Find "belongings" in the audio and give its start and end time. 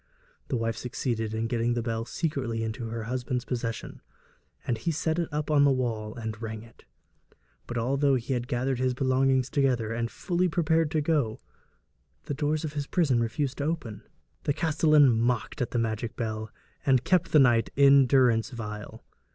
8.95-9.47